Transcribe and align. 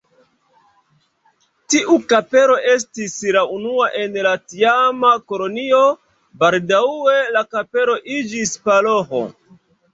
Tiu 1.73 1.97
kapelo 2.13 2.55
estis 2.71 3.13
la 3.37 3.45
unua 3.59 3.91
en 4.05 4.17
la 4.29 4.33
tiama 4.55 5.13
kolonio, 5.35 5.85
baldaŭe 6.43 7.17
la 7.39 7.47
kapelo 7.55 8.03
iĝis 8.19 8.59
paroĥo. 8.69 9.27